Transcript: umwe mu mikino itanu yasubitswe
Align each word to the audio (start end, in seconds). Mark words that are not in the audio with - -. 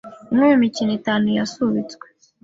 umwe 0.31 0.45
mu 0.51 0.57
mikino 0.63 0.91
itanu 0.99 1.27
yasubitswe 1.37 2.05